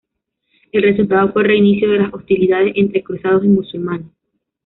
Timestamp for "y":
3.45-3.49